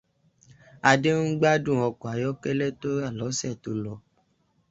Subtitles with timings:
[0.89, 3.93] Adé ń gbádùn ọkọ ayọ́kẹ́lẹ́ tó rà lọ́sẹ̀ tó lọ.